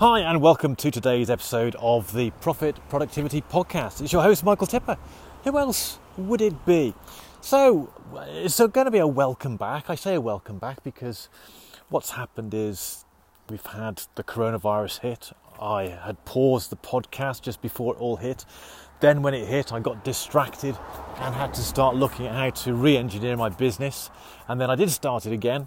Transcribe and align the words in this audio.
Hi, 0.00 0.20
and 0.20 0.40
welcome 0.40 0.76
to 0.76 0.92
today's 0.92 1.28
episode 1.28 1.74
of 1.80 2.12
the 2.12 2.30
Profit 2.40 2.76
Productivity 2.88 3.42
Podcast. 3.42 4.00
It's 4.00 4.12
your 4.12 4.22
host, 4.22 4.44
Michael 4.44 4.68
Tipper. 4.68 4.96
Who 5.42 5.58
else 5.58 5.98
would 6.16 6.40
it 6.40 6.64
be? 6.64 6.94
So, 7.40 7.92
it's 8.28 8.60
going 8.60 8.84
to 8.84 8.92
be 8.92 8.98
a 8.98 9.08
welcome 9.08 9.56
back. 9.56 9.90
I 9.90 9.96
say 9.96 10.14
a 10.14 10.20
welcome 10.20 10.58
back 10.58 10.84
because 10.84 11.28
what's 11.88 12.10
happened 12.10 12.54
is 12.54 13.06
we've 13.50 13.66
had 13.66 14.02
the 14.14 14.22
coronavirus 14.22 15.00
hit. 15.00 15.32
I 15.60 15.86
had 15.86 16.24
paused 16.24 16.70
the 16.70 16.76
podcast 16.76 17.42
just 17.42 17.60
before 17.60 17.96
it 17.96 17.98
all 17.98 18.18
hit. 18.18 18.44
Then, 19.00 19.20
when 19.20 19.34
it 19.34 19.48
hit, 19.48 19.72
I 19.72 19.80
got 19.80 20.04
distracted 20.04 20.78
and 21.16 21.34
had 21.34 21.52
to 21.54 21.60
start 21.60 21.96
looking 21.96 22.28
at 22.28 22.36
how 22.36 22.50
to 22.50 22.72
re 22.72 22.96
engineer 22.96 23.36
my 23.36 23.48
business. 23.48 24.10
And 24.46 24.60
then 24.60 24.70
I 24.70 24.76
did 24.76 24.90
start 24.90 25.26
it 25.26 25.32
again 25.32 25.66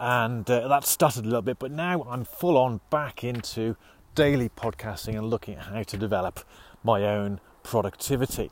and 0.00 0.50
uh, 0.50 0.66
that 0.66 0.86
stuttered 0.86 1.24
a 1.24 1.28
little 1.28 1.42
bit, 1.42 1.58
but 1.58 1.70
now 1.70 2.02
I'm 2.08 2.24
full 2.24 2.56
on 2.56 2.80
back 2.88 3.22
into 3.22 3.76
daily 4.14 4.48
podcasting 4.48 5.14
and 5.16 5.28
looking 5.28 5.56
at 5.56 5.66
how 5.66 5.82
to 5.82 5.96
develop 5.98 6.40
my 6.82 7.04
own 7.04 7.38
productivity. 7.62 8.50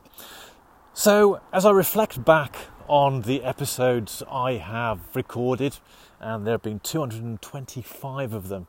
So, 0.93 1.41
as 1.51 1.65
I 1.65 1.71
reflect 1.71 2.23
back 2.23 2.55
on 2.87 3.23
the 3.23 3.43
episodes 3.43 4.21
I 4.31 4.53
have 4.53 4.99
recorded, 5.15 5.79
and 6.19 6.45
there 6.45 6.53
have 6.53 6.61
been 6.61 6.81
225 6.81 8.33
of 8.33 8.49
them 8.49 8.67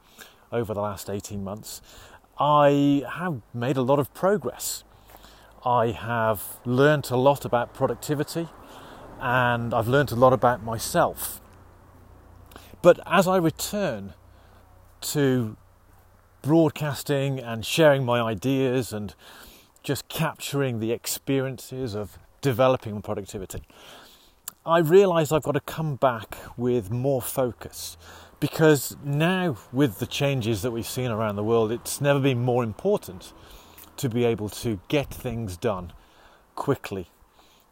over 0.50 0.72
the 0.72 0.80
last 0.80 1.10
18 1.10 1.44
months, 1.44 1.82
I 2.38 3.04
have 3.16 3.42
made 3.52 3.76
a 3.76 3.82
lot 3.82 3.98
of 3.98 4.14
progress. 4.14 4.84
I 5.66 5.88
have 5.88 6.58
learnt 6.64 7.10
a 7.10 7.16
lot 7.16 7.44
about 7.44 7.74
productivity 7.74 8.48
and 9.20 9.74
I've 9.74 9.88
learnt 9.88 10.12
a 10.12 10.16
lot 10.16 10.32
about 10.32 10.64
myself. 10.64 11.42
But 12.82 13.00
as 13.06 13.28
I 13.28 13.36
return 13.36 14.14
to 15.02 15.56
broadcasting 16.42 17.38
and 17.38 17.64
sharing 17.64 18.04
my 18.04 18.20
ideas 18.20 18.92
and 18.92 19.14
just 19.82 20.08
capturing 20.08 20.80
the 20.80 20.92
experiences 20.92 21.94
of 21.94 22.18
developing 22.40 23.02
productivity, 23.02 23.62
I 24.64 24.78
realise 24.78 25.32
I've 25.32 25.42
got 25.42 25.52
to 25.52 25.60
come 25.60 25.96
back 25.96 26.36
with 26.56 26.90
more 26.90 27.20
focus 27.20 27.98
because 28.40 28.96
now, 29.04 29.58
with 29.70 29.98
the 29.98 30.06
changes 30.06 30.62
that 30.62 30.70
we've 30.70 30.86
seen 30.86 31.10
around 31.10 31.36
the 31.36 31.44
world, 31.44 31.70
it's 31.70 32.00
never 32.00 32.18
been 32.18 32.42
more 32.42 32.64
important 32.64 33.34
to 33.98 34.08
be 34.08 34.24
able 34.24 34.48
to 34.48 34.80
get 34.88 35.12
things 35.12 35.58
done 35.58 35.92
quickly, 36.54 37.10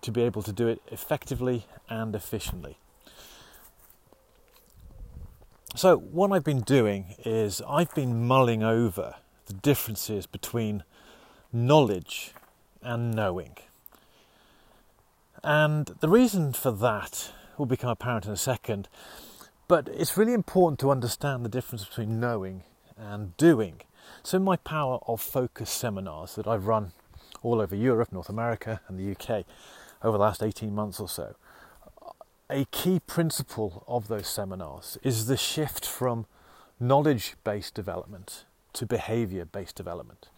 to 0.02 0.12
be 0.12 0.22
able 0.22 0.42
to 0.42 0.52
do 0.52 0.68
it 0.68 0.82
effectively 0.88 1.64
and 1.88 2.14
efficiently. 2.14 2.76
So, 5.78 5.96
what 5.96 6.32
I've 6.32 6.42
been 6.42 6.62
doing 6.62 7.14
is 7.24 7.62
I've 7.68 7.94
been 7.94 8.26
mulling 8.26 8.64
over 8.64 9.14
the 9.46 9.52
differences 9.52 10.26
between 10.26 10.82
knowledge 11.52 12.32
and 12.82 13.14
knowing. 13.14 13.58
And 15.44 15.86
the 16.00 16.08
reason 16.08 16.52
for 16.52 16.72
that 16.72 17.30
will 17.56 17.66
become 17.66 17.90
apparent 17.90 18.26
in 18.26 18.32
a 18.32 18.36
second, 18.36 18.88
but 19.68 19.86
it's 19.86 20.16
really 20.16 20.32
important 20.32 20.80
to 20.80 20.90
understand 20.90 21.44
the 21.44 21.48
difference 21.48 21.84
between 21.84 22.18
knowing 22.18 22.64
and 22.96 23.36
doing. 23.36 23.80
So, 24.24 24.38
in 24.38 24.42
my 24.42 24.56
Power 24.56 24.98
of 25.06 25.20
Focus 25.20 25.70
seminars 25.70 26.34
that 26.34 26.48
I've 26.48 26.66
run 26.66 26.90
all 27.40 27.60
over 27.60 27.76
Europe, 27.76 28.10
North 28.10 28.28
America, 28.28 28.80
and 28.88 28.98
the 28.98 29.12
UK 29.12 29.44
over 30.02 30.18
the 30.18 30.24
last 30.24 30.42
18 30.42 30.74
months 30.74 30.98
or 30.98 31.08
so, 31.08 31.36
a 32.50 32.64
key 32.70 33.00
principle 33.00 33.84
of 33.86 34.08
those 34.08 34.26
seminars 34.26 34.96
is 35.02 35.26
the 35.26 35.36
shift 35.36 35.84
from 35.84 36.26
knowledge 36.80 37.34
based 37.44 37.74
development 37.74 38.44
to 38.72 38.86
behavior 38.86 39.44
based 39.44 39.76
development. 39.76 40.28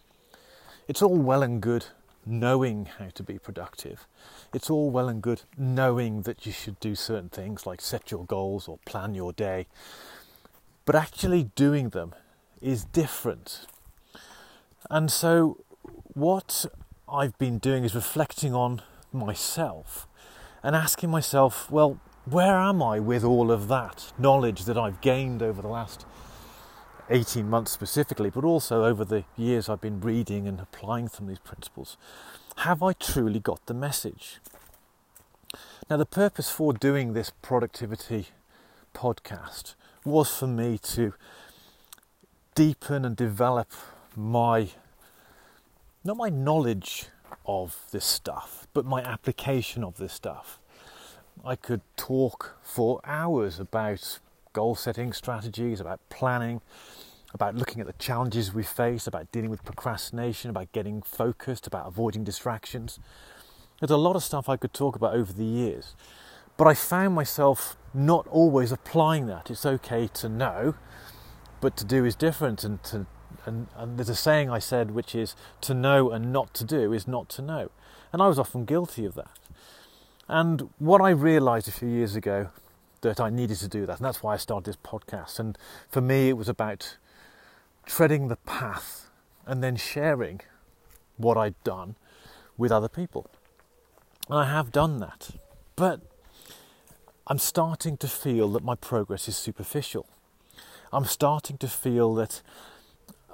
It's 0.89 1.03
all 1.03 1.17
well 1.17 1.43
and 1.43 1.61
good 1.61 1.87
knowing 2.27 2.87
how 2.99 3.09
to 3.15 3.23
be 3.23 3.39
productive. 3.39 4.07
It's 4.53 4.69
all 4.69 4.91
well 4.91 5.09
and 5.09 5.23
good 5.23 5.43
knowing 5.57 6.23
that 6.23 6.45
you 6.45 6.53
should 6.53 6.81
do 6.81 6.95
certain 6.95 7.29
things 7.29 7.65
like 7.65 7.81
set 7.81 8.11
your 8.11 8.25
goals 8.25 8.67
or 8.67 8.79
plan 8.85 9.15
your 9.15 9.33
day. 9.33 9.67
But 10.85 10.97
actually 10.97 11.45
doing 11.55 11.91
them 11.91 12.15
is 12.61 12.85
different. 12.85 13.67
And 14.91 15.11
so, 15.11 15.65
what 16.15 16.67
I've 17.09 17.39
been 17.39 17.59
doing 17.59 17.85
is 17.85 17.95
reflecting 17.95 18.55
on 18.55 18.83
myself 19.13 20.09
and 20.63 20.77
asking 20.77 21.11
myself, 21.11 21.71
well, 21.71 22.01
where 22.25 22.57
am 22.57 22.83
I 22.83 23.01
with 23.01 23.25
all 23.25 23.51
of 23.51 23.69
that 23.69 24.13
knowledge 24.19 24.65
that 24.65 24.77
I've 24.77 25.01
gained 25.01 25.43
over 25.43 25.63
the 25.63 25.69
last 25.69 26.07
18 27.09 27.49
months 27.49 27.73
specifically, 27.73 28.31
but 28.31 28.45
also 28.45 28.85
over 28.85 29.05
the 29.05 29.25
years 29.37 29.69
I've 29.69 29.81
been 29.81 30.01
reading 30.01 30.47
and 30.47 30.61
applying 30.61 31.09
some 31.09 31.25
of 31.25 31.29
these 31.29 31.39
principles? 31.39 31.97
Have 32.59 32.83
I 32.83 32.93
truly 32.93 33.41
got 33.41 33.65
the 33.67 33.75
message? 33.75 34.39
Now, 35.89 35.97
the 35.97 36.07
purpose 36.07 36.51
for 36.51 36.73
doing 36.73 37.15
this 37.15 37.33
productivity 37.43 38.29
podcast 38.95 39.75
was 40.05 40.31
for 40.31 40.47
me 40.47 40.79
to 40.79 41.15
deepen 42.55 43.05
and 43.05 43.17
develop 43.17 43.73
my, 44.15 44.69
not 46.05 46.17
my 46.17 46.29
knowledge 46.29 47.07
of 47.47 47.77
this 47.91 48.05
stuff, 48.05 48.69
but 48.73 48.85
my 48.85 49.03
application 49.03 49.83
of 49.83 49.97
this 49.97 50.13
stuff. 50.13 50.61
I 51.45 51.57
could 51.57 51.81
talk 51.97 52.57
for 52.63 53.01
hours 53.05 53.59
about 53.59 54.19
goal 54.53 54.75
setting 54.75 55.13
strategies, 55.13 55.81
about 55.81 56.01
planning, 56.11 56.61
about 57.33 57.55
looking 57.55 57.81
at 57.81 57.87
the 57.87 57.95
challenges 57.95 58.53
we 58.53 58.63
face, 58.63 59.07
about 59.07 59.31
dealing 59.33 59.51
with 59.51 59.65
procrastination, 59.65 60.51
about 60.51 60.71
getting 60.73 61.01
focused, 61.01 61.67
about 61.67 61.87
avoiding 61.87 62.25
distractions. 62.25 62.99
There's 63.81 63.91
a 63.91 63.97
lot 63.97 64.17
of 64.17 64.23
stuff 64.23 64.49
I 64.49 64.57
could 64.57 64.75
talk 64.75 64.97
about 64.97 65.15
over 65.15 65.33
the 65.33 65.45
years, 65.45 65.95
but 66.57 66.67
I 66.67 66.75
found 66.75 67.15
myself 67.15 67.77
not 67.95 68.27
always 68.27 68.71
applying 68.71 69.27
that. 69.27 69.51
It's 69.51 69.65
okay 69.65 70.09
to 70.15 70.29
know, 70.29 70.75
but 71.61 71.77
to 71.79 71.85
do 71.85 72.05
is 72.05 72.15
different, 72.15 72.65
and 72.65 72.83
to 72.85 73.07
and, 73.47 73.69
and 73.77 73.97
there's 73.97 74.09
a 74.11 74.15
saying 74.15 74.51
I 74.51 74.59
said 74.59 74.91
which 74.91 75.15
is 75.15 75.35
to 75.63 75.73
know 75.73 76.11
and 76.11 76.33
not 76.33 76.53
to 76.55 76.65
do 76.65 76.93
is 76.93 77.09
not 77.09 77.29
to 77.31 77.43
know. 77.43 77.71
And 78.13 78.21
I 78.21 78.29
was 78.29 78.39
often 78.39 78.65
guilty 78.67 79.07
of 79.07 79.15
that. 79.15 79.31
And 80.31 80.71
what 80.79 81.01
I 81.01 81.11
realized 81.11 81.67
a 81.67 81.73
few 81.73 81.89
years 81.89 82.15
ago 82.15 82.51
that 83.01 83.19
I 83.19 83.31
needed 83.31 83.57
to 83.59 83.69
do 83.69 83.85
that, 83.87 83.97
and 83.97 84.05
that's 84.07 84.23
why 84.23 84.35
I 84.35 84.37
started 84.37 84.65
this 84.65 84.77
podcast. 84.77 85.41
And 85.41 85.59
for 85.89 86.01
me, 86.01 86.29
it 86.29 86.37
was 86.37 86.49
about 86.49 86.99
treading 87.85 88.29
the 88.29 88.37
path 88.37 89.11
and 89.45 89.61
then 89.61 89.75
sharing 89.75 90.41
what 91.17 91.37
I'd 91.37 91.61
done 91.65 91.97
with 92.57 92.71
other 92.71 92.89
people. 92.89 93.27
And 94.29 94.39
I 94.39 94.45
have 94.45 94.71
done 94.71 95.01
that. 95.01 95.31
But 95.75 96.01
I'm 97.27 97.41
starting 97.41 97.97
to 97.97 98.07
feel 98.07 98.49
that 98.51 98.63
my 98.63 98.77
progress 98.77 99.27
is 99.27 99.37
superficial. 99.37 100.07
I'm 100.93 101.07
starting 101.07 101.59
to 101.59 101.67
feel 101.67 102.15
that 102.15 102.41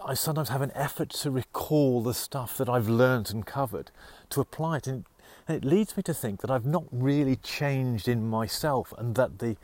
I 0.02 0.14
sometimes 0.14 0.48
have 0.48 0.62
an 0.62 0.72
effort 0.74 1.10
to 1.10 1.30
recall 1.30 2.02
the 2.02 2.14
stuff 2.14 2.56
that 2.56 2.70
I've 2.70 2.88
learned 2.88 3.30
and 3.30 3.44
covered, 3.44 3.90
to 4.30 4.40
apply 4.40 4.78
it. 4.78 4.86
And 4.86 5.04
it 5.48 5.64
leads 5.64 5.96
me 5.96 6.02
to 6.04 6.14
think 6.14 6.40
that 6.40 6.50
I've 6.50 6.66
not 6.66 6.84
really 6.90 7.36
changed 7.36 8.08
in 8.08 8.28
myself 8.28 8.92
and 8.98 9.14
that 9.14 9.38
the 9.38 9.56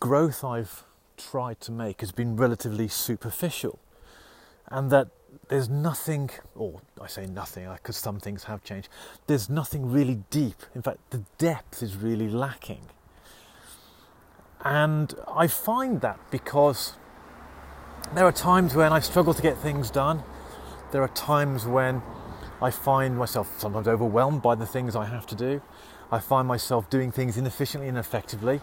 growth 0.00 0.44
I've 0.44 0.84
tried 1.16 1.60
to 1.62 1.72
make 1.72 2.00
has 2.00 2.12
been 2.12 2.36
relatively 2.36 2.88
superficial. 2.88 3.78
And 4.68 4.90
that 4.90 5.08
there's 5.48 5.68
nothing, 5.68 6.30
or 6.54 6.80
I 7.00 7.06
say 7.06 7.26
nothing 7.26 7.66
uh, 7.66 7.74
because 7.74 7.96
some 7.96 8.18
things 8.18 8.44
have 8.44 8.64
changed, 8.64 8.88
there's 9.26 9.48
nothing 9.48 9.90
really 9.90 10.22
deep. 10.30 10.62
In 10.74 10.82
fact, 10.82 10.98
the 11.10 11.22
depth 11.38 11.82
is 11.82 11.96
really 11.96 12.28
lacking. 12.28 12.82
And 14.64 15.14
I 15.28 15.46
find 15.46 16.00
that 16.00 16.18
because 16.30 16.94
there 18.14 18.24
are 18.24 18.32
times 18.32 18.74
when 18.74 18.92
I 18.92 19.00
struggle 19.00 19.34
to 19.34 19.42
get 19.42 19.58
things 19.58 19.90
done. 19.90 20.22
There 20.92 21.02
are 21.02 21.08
times 21.08 21.66
when 21.66 22.02
I 22.60 22.70
find 22.70 23.16
myself 23.16 23.58
sometimes 23.58 23.86
overwhelmed 23.86 24.42
by 24.42 24.54
the 24.54 24.66
things 24.66 24.96
I 24.96 25.04
have 25.06 25.26
to 25.26 25.34
do. 25.34 25.62
I 26.10 26.18
find 26.20 26.46
myself 26.46 26.88
doing 26.88 27.12
things 27.12 27.36
inefficiently 27.36 27.88
and 27.88 27.98
effectively. 27.98 28.60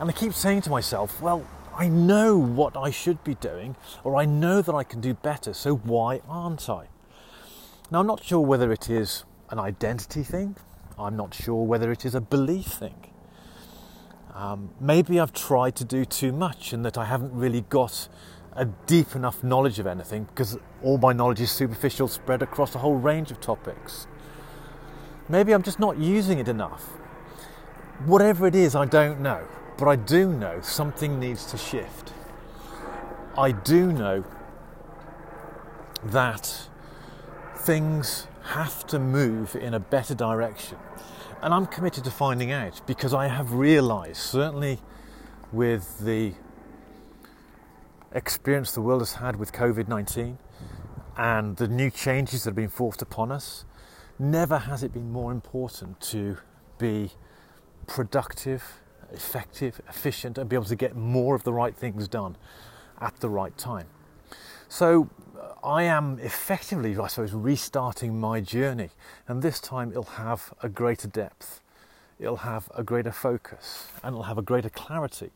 And 0.00 0.08
I 0.08 0.12
keep 0.12 0.32
saying 0.32 0.62
to 0.62 0.70
myself, 0.70 1.20
well, 1.20 1.46
I 1.74 1.88
know 1.88 2.38
what 2.38 2.76
I 2.76 2.90
should 2.90 3.22
be 3.22 3.34
doing, 3.34 3.76
or 4.02 4.16
I 4.16 4.24
know 4.24 4.62
that 4.62 4.74
I 4.74 4.82
can 4.82 5.00
do 5.00 5.12
better, 5.12 5.52
so 5.52 5.76
why 5.76 6.22
aren't 6.28 6.70
I? 6.70 6.86
Now, 7.90 8.00
I'm 8.00 8.06
not 8.06 8.24
sure 8.24 8.40
whether 8.40 8.72
it 8.72 8.88
is 8.88 9.24
an 9.50 9.58
identity 9.58 10.22
thing, 10.22 10.56
I'm 10.98 11.16
not 11.16 11.34
sure 11.34 11.64
whether 11.64 11.92
it 11.92 12.04
is 12.04 12.14
a 12.14 12.20
belief 12.20 12.66
thing. 12.66 13.10
Um, 14.34 14.70
maybe 14.80 15.20
I've 15.20 15.32
tried 15.32 15.76
to 15.76 15.84
do 15.84 16.04
too 16.04 16.32
much 16.32 16.72
and 16.72 16.84
that 16.84 16.98
I 16.98 17.04
haven't 17.04 17.32
really 17.32 17.62
got 17.62 18.08
a 18.56 18.64
deep 18.64 19.14
enough 19.14 19.44
knowledge 19.44 19.78
of 19.78 19.86
anything 19.86 20.24
because 20.24 20.58
all 20.82 20.98
my 20.98 21.12
knowledge 21.12 21.40
is 21.40 21.50
superficial, 21.50 22.08
spread 22.08 22.42
across 22.42 22.74
a 22.74 22.78
whole 22.78 22.96
range 22.96 23.30
of 23.30 23.40
topics. 23.40 24.06
Maybe 25.28 25.52
I'm 25.52 25.62
just 25.62 25.78
not 25.78 25.98
using 25.98 26.38
it 26.38 26.48
enough. 26.48 26.84
Whatever 28.04 28.46
it 28.46 28.54
is, 28.54 28.74
I 28.74 28.84
don't 28.84 29.20
know, 29.20 29.46
but 29.76 29.88
I 29.88 29.96
do 29.96 30.32
know 30.32 30.60
something 30.60 31.18
needs 31.18 31.46
to 31.46 31.56
shift. 31.56 32.12
I 33.36 33.52
do 33.52 33.92
know 33.92 34.24
that 36.04 36.68
things 37.56 38.26
have 38.44 38.86
to 38.86 38.98
move 38.98 39.56
in 39.56 39.74
a 39.74 39.80
better 39.80 40.14
direction. 40.14 40.78
And 41.42 41.52
I'm 41.52 41.66
committed 41.66 42.04
to 42.04 42.10
finding 42.10 42.52
out 42.52 42.80
because 42.86 43.12
I 43.12 43.28
have 43.28 43.52
realized, 43.52 44.18
certainly 44.18 44.78
with 45.52 45.98
the 45.98 46.32
experience 48.16 48.72
the 48.72 48.80
world 48.80 49.02
has 49.02 49.12
had 49.12 49.36
with 49.36 49.52
COVID 49.52 49.88
19 49.88 50.38
and 51.18 51.56
the 51.56 51.68
new 51.68 51.90
changes 51.90 52.44
that 52.44 52.50
have 52.50 52.56
been 52.56 52.68
forced 52.68 53.02
upon 53.02 53.30
us, 53.30 53.64
never 54.18 54.58
has 54.58 54.82
it 54.82 54.92
been 54.92 55.10
more 55.12 55.32
important 55.32 56.00
to 56.00 56.38
be 56.78 57.10
productive, 57.86 58.80
effective, 59.12 59.80
efficient, 59.88 60.38
and 60.38 60.48
be 60.48 60.56
able 60.56 60.66
to 60.66 60.76
get 60.76 60.96
more 60.96 61.34
of 61.34 61.44
the 61.44 61.52
right 61.52 61.74
things 61.74 62.08
done 62.08 62.36
at 63.00 63.16
the 63.20 63.28
right 63.28 63.56
time. 63.56 63.86
So 64.68 65.08
I 65.62 65.84
am 65.84 66.18
effectively, 66.20 66.98
I 66.98 67.06
suppose, 67.06 67.32
restarting 67.32 68.18
my 68.18 68.40
journey, 68.40 68.90
and 69.28 69.42
this 69.42 69.60
time 69.60 69.90
it'll 69.90 70.04
have 70.04 70.52
a 70.62 70.68
greater 70.68 71.08
depth, 71.08 71.60
it'll 72.18 72.38
have 72.38 72.70
a 72.74 72.82
greater 72.82 73.12
focus, 73.12 73.88
and 74.02 74.14
it'll 74.14 74.24
have 74.24 74.38
a 74.38 74.42
greater 74.42 74.70
clarity 74.70 75.30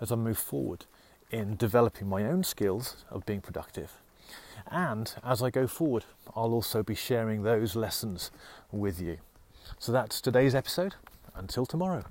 as 0.00 0.10
I 0.10 0.16
move 0.16 0.38
forward 0.38 0.86
in 1.32 1.56
developing 1.56 2.08
my 2.08 2.24
own 2.24 2.44
skills 2.44 3.04
of 3.10 3.26
being 3.26 3.40
productive. 3.40 3.92
And 4.70 5.12
as 5.24 5.42
I 5.42 5.50
go 5.50 5.66
forward, 5.66 6.04
I'll 6.36 6.52
also 6.52 6.82
be 6.82 6.94
sharing 6.94 7.42
those 7.42 7.74
lessons 7.74 8.30
with 8.70 9.00
you. 9.00 9.18
So 9.78 9.90
that's 9.90 10.20
today's 10.20 10.54
episode. 10.54 10.94
Until 11.34 11.64
tomorrow. 11.66 12.04